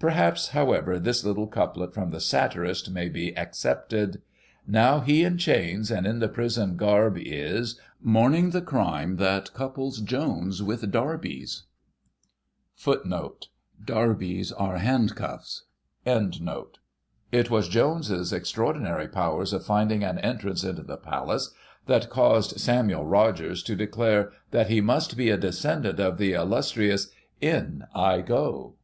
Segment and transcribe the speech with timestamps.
[0.00, 4.20] Perhaps, however, this little couplet from the Satirist may be excepted:
[4.66, 10.64] Now he in chains and in the prison garb is Mourning the crime that couples Jones
[10.64, 11.62] with darbies.*'*
[12.84, 13.06] It
[17.50, 21.54] was Jones's extraordinary powers of finding an entrance into the Palace
[21.86, 27.12] that caused Samuel Rogers to declare that he must be a descendant of the illustrious
[27.40, 28.74] In— i— go.